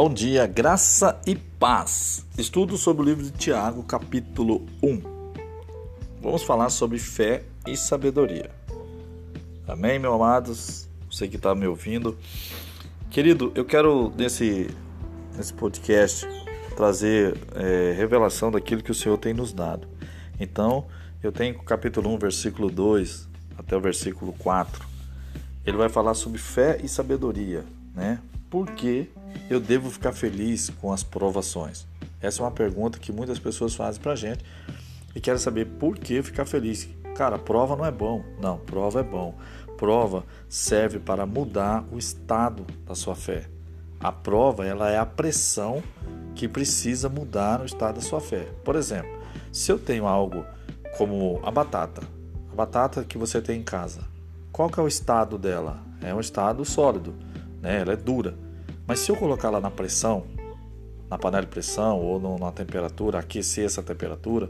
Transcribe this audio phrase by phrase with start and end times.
[0.00, 2.24] Bom dia, graça e paz.
[2.38, 5.02] Estudo sobre o livro de Tiago, capítulo 1.
[6.22, 8.48] Vamos falar sobre fé e sabedoria.
[9.66, 10.88] Amém, meus amados?
[11.10, 12.16] Você que está me ouvindo.
[13.10, 14.72] Querido, eu quero nesse,
[15.36, 16.28] nesse podcast
[16.76, 19.88] trazer é, revelação daquilo que o Senhor tem nos dado.
[20.38, 20.86] Então,
[21.20, 24.80] eu tenho capítulo 1, versículo 2 até o versículo 4.
[25.66, 27.64] Ele vai falar sobre fé e sabedoria,
[27.96, 28.20] né?
[28.50, 29.10] Por que
[29.50, 31.86] eu devo ficar feliz com as provações?
[32.20, 34.42] Essa é uma pergunta que muitas pessoas fazem pra gente
[35.14, 36.88] e querem saber por que ficar feliz.
[37.14, 38.24] Cara, prova não é bom.
[38.40, 39.34] Não, prova é bom.
[39.76, 43.44] Prova serve para mudar o estado da sua fé.
[44.00, 45.82] A prova, ela é a pressão
[46.34, 48.48] que precisa mudar no estado da sua fé.
[48.64, 49.10] Por exemplo,
[49.52, 50.44] se eu tenho algo
[50.96, 52.02] como a batata,
[52.50, 54.00] a batata que você tem em casa,
[54.50, 55.82] qual que é o estado dela?
[56.00, 57.14] É um estado sólido
[57.60, 57.80] né?
[57.80, 58.36] Ela é dura.
[58.86, 60.24] Mas se eu colocar ela na pressão,
[61.10, 64.48] na panela de pressão ou no, na temperatura, aquecer essa temperatura,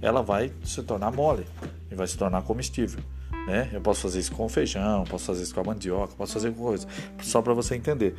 [0.00, 1.44] ela vai se tornar mole
[1.90, 3.02] e vai se tornar comestível.
[3.46, 3.68] Né?
[3.72, 6.62] Eu posso fazer isso com feijão, posso fazer isso com a mandioca, posso fazer com
[6.62, 6.86] coisa,
[7.22, 8.14] só para você entender.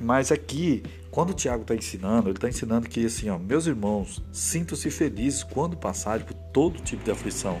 [0.00, 4.22] Mas aqui, quando o Tiago está ensinando, ele está ensinando que assim, ó, meus irmãos,
[4.32, 7.58] sintam-se felizes quando passarem por todo tipo de aflição.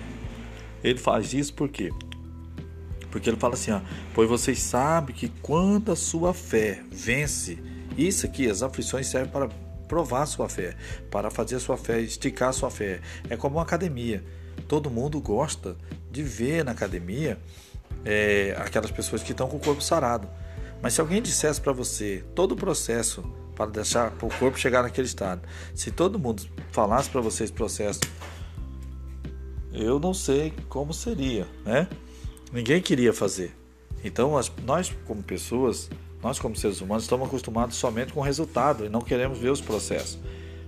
[0.82, 1.90] Ele faz isso por quê?
[3.14, 3.80] Porque ele fala assim, ó,
[4.12, 7.62] pois vocês sabem que quando a sua fé vence,
[7.96, 9.48] isso aqui, as aflições servem para
[9.86, 10.74] provar a sua fé,
[11.12, 13.00] para fazer a sua fé, esticar a sua fé.
[13.30, 14.24] É como uma academia.
[14.66, 15.76] Todo mundo gosta
[16.10, 17.38] de ver na academia
[18.04, 20.28] é, aquelas pessoas que estão com o corpo sarado.
[20.82, 23.22] Mas se alguém dissesse para você todo o processo
[23.54, 25.40] para deixar o corpo chegar naquele estado,
[25.72, 26.42] se todo mundo
[26.72, 28.00] falasse para você esse processo,
[29.72, 31.86] eu não sei como seria, né?
[32.52, 33.54] Ninguém queria fazer.
[34.04, 35.90] Então, nós, como pessoas,
[36.22, 39.60] nós, como seres humanos, estamos acostumados somente com o resultado e não queremos ver os
[39.60, 40.18] processos.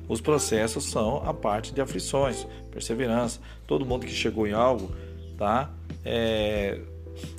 [0.09, 3.41] Os processos são a parte de aflições, perseverança.
[3.67, 4.91] Todo mundo que chegou em algo,
[5.37, 5.71] tá?
[6.05, 6.81] É,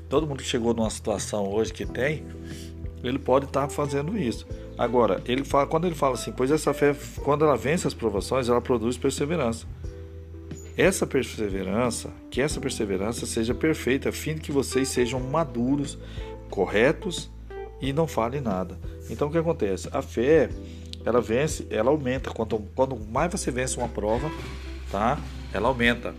[0.10, 2.26] todo mundo que chegou numa situação hoje que tem,
[3.04, 4.46] ele pode estar tá fazendo isso.
[4.78, 8.50] Agora, ele fala, quando ele fala assim, pois essa fé, quando ela vence as provações,
[8.50, 9.66] ela produz perseverança.
[10.78, 15.98] Essa perseverança, que essa perseverança seja perfeita, a fim de que vocês sejam maduros,
[16.52, 17.32] corretos
[17.82, 18.78] e não falem nada.
[19.10, 19.90] Então o que acontece?
[19.92, 20.52] A fé,
[21.04, 22.30] ela vence, ela aumenta.
[22.30, 24.30] Quanto, quando mais você vence uma prova,
[24.92, 25.20] tá?
[25.52, 26.14] Ela aumenta.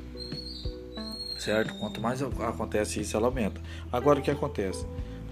[1.38, 1.78] Certo?
[1.78, 3.60] Quanto mais acontece isso, ela aumenta.
[3.92, 4.84] Agora o que acontece?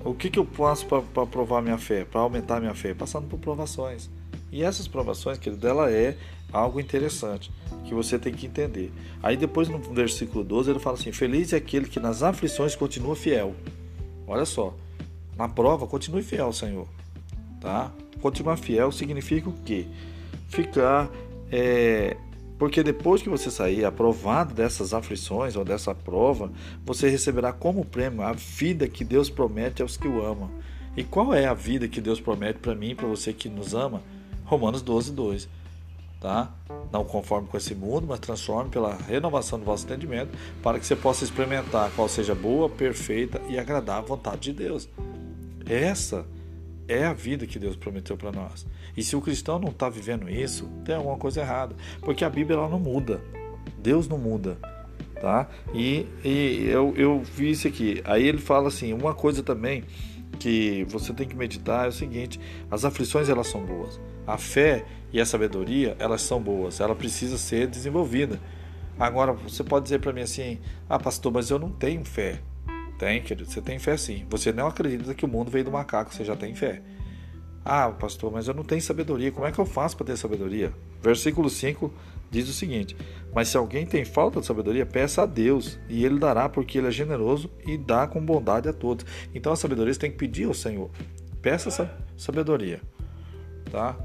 [0.04, 2.94] O que, que eu faço para provar minha fé, para aumentar minha fé?
[2.94, 4.09] Passando por provações.
[4.51, 6.17] E essas provações, querido, ela é
[6.53, 7.51] algo interessante
[7.84, 8.93] que você tem que entender.
[9.23, 13.17] Aí depois no versículo 12 ele fala assim: Feliz é aquele que nas aflições continua
[13.17, 13.55] fiel.
[14.27, 14.75] Olha só,
[15.37, 16.87] na prova continue fiel, Senhor.
[17.61, 17.93] Tá?
[18.21, 19.87] Continuar fiel significa o quê?
[20.49, 21.11] Ficar.
[21.51, 22.17] É,
[22.59, 26.51] porque depois que você sair aprovado dessas aflições ou dessa prova,
[26.84, 30.51] você receberá como prêmio a vida que Deus promete aos que o amam.
[30.97, 34.03] E qual é a vida que Deus promete para mim para você que nos ama?
[34.47, 35.49] Romanos 12, 2
[36.21, 36.51] tá?
[36.93, 40.97] Não conforme com esse mundo, mas transforme pela renovação do vosso entendimento, para que você
[40.97, 44.89] possa experimentar qual seja boa, perfeita e agradável a vontade de Deus.
[45.69, 46.27] Essa
[46.89, 48.67] é a vida que Deus prometeu para nós.
[48.97, 52.57] E se o cristão não está vivendo isso, tem alguma coisa errada, porque a Bíblia
[52.57, 53.21] ela não muda,
[53.78, 54.57] Deus não muda,
[55.21, 55.49] tá?
[55.75, 58.01] E, e eu, eu vi isso aqui.
[58.05, 59.84] Aí ele fala assim, uma coisa também
[60.38, 64.00] que você tem que meditar é o seguinte: as aflições elas são boas.
[64.26, 66.81] A fé e a sabedoria elas são boas.
[66.81, 68.41] Ela precisa ser desenvolvida.
[68.98, 72.41] Agora você pode dizer para mim assim: Ah, pastor, mas eu não tenho fé.
[72.98, 74.25] Tem, querido, você tem fé sim.
[74.31, 76.82] Você não acredita que o mundo veio do macaco, você já tem fé.
[77.69, 79.32] Ah, pastor, mas eu não tenho sabedoria.
[79.32, 80.72] Como é que eu faço para ter sabedoria?
[81.03, 81.93] Versículo 5
[82.31, 82.97] diz o seguinte:
[83.34, 86.87] Mas se alguém tem falta de sabedoria, peça a Deus, e ele dará, porque ele
[86.87, 89.04] é generoso e dá com bondade a todos.
[89.34, 90.89] Então a sabedoria você tem que pedir ao Senhor.
[91.42, 92.80] Peça essa sabedoria,
[93.72, 93.97] tá?